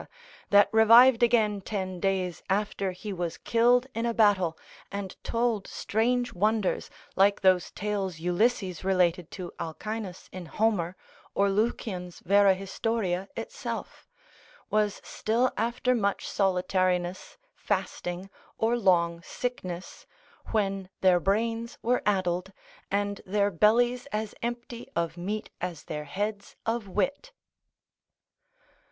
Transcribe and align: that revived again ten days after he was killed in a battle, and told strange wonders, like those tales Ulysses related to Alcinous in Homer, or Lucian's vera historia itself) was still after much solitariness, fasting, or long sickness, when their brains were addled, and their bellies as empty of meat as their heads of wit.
that 0.49 0.67
revived 0.71 1.21
again 1.21 1.61
ten 1.61 1.99
days 1.99 2.41
after 2.49 2.91
he 2.91 3.13
was 3.13 3.37
killed 3.37 3.85
in 3.93 4.03
a 4.03 4.15
battle, 4.15 4.57
and 4.91 5.15
told 5.23 5.67
strange 5.67 6.33
wonders, 6.33 6.89
like 7.15 7.39
those 7.41 7.69
tales 7.69 8.17
Ulysses 8.17 8.83
related 8.83 9.29
to 9.29 9.51
Alcinous 9.59 10.27
in 10.31 10.47
Homer, 10.47 10.95
or 11.35 11.51
Lucian's 11.51 12.19
vera 12.21 12.55
historia 12.55 13.29
itself) 13.37 14.07
was 14.71 15.01
still 15.03 15.51
after 15.55 15.93
much 15.93 16.27
solitariness, 16.27 17.37
fasting, 17.53 18.27
or 18.57 18.75
long 18.79 19.21
sickness, 19.21 20.07
when 20.49 20.89
their 21.01 21.19
brains 21.19 21.77
were 21.83 22.01
addled, 22.07 22.51
and 22.89 23.21
their 23.23 23.51
bellies 23.51 24.07
as 24.07 24.33
empty 24.41 24.89
of 24.95 25.15
meat 25.15 25.51
as 25.61 25.83
their 25.83 26.05
heads 26.05 26.55
of 26.65 26.87
wit. 26.87 27.33